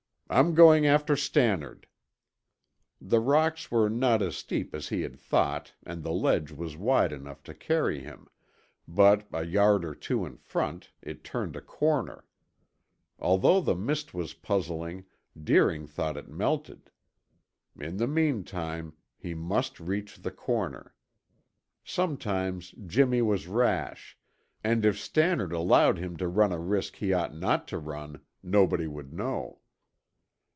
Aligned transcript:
"I'm 0.33 0.53
going 0.55 0.85
after 0.85 1.17
Stannard." 1.17 1.87
The 3.01 3.19
rocks 3.19 3.69
were 3.69 3.89
not 3.89 4.21
as 4.21 4.37
steep 4.37 4.73
as 4.73 4.87
he 4.87 5.01
had 5.01 5.19
thought 5.19 5.73
and 5.83 6.03
the 6.03 6.13
ledge 6.13 6.53
was 6.53 6.77
wide 6.77 7.11
enough 7.11 7.43
to 7.43 7.53
carry 7.53 7.99
him, 7.99 8.27
but 8.87 9.27
a 9.33 9.45
yard 9.45 9.83
or 9.83 9.93
two 9.93 10.25
in 10.25 10.37
front 10.37 10.93
it 11.01 11.25
turned 11.25 11.57
a 11.57 11.61
corner. 11.61 12.23
Although 13.19 13.59
the 13.59 13.75
mist 13.75 14.13
was 14.13 14.33
puzzling, 14.33 15.03
Deering 15.37 15.85
thought 15.85 16.15
it 16.15 16.29
melted. 16.29 16.91
In 17.77 17.97
the 17.97 18.07
meantime, 18.07 18.93
he 19.17 19.33
must 19.33 19.81
reach 19.81 20.15
the 20.21 20.31
corner. 20.31 20.93
Sometimes 21.83 22.71
Jimmy 22.87 23.21
was 23.21 23.47
rash, 23.47 24.17
and 24.63 24.85
if 24.85 24.97
Stannard 24.97 25.51
allowed 25.51 25.97
him 25.97 26.15
to 26.15 26.29
run 26.29 26.53
a 26.53 26.57
risk 26.57 26.95
he 26.95 27.11
ought 27.11 27.35
not 27.35 27.67
to 27.67 27.77
run, 27.77 28.21
nobody 28.41 28.87
would 28.87 29.11
know. 29.11 29.57